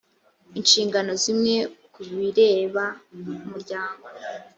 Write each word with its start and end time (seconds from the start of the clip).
inshingano 0.59 1.11
zimwe 1.23 1.55
ku 1.93 1.99
bireba 2.19 2.85
umuryango 3.41 4.05